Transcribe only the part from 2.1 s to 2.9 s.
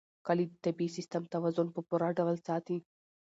ډول ساتي.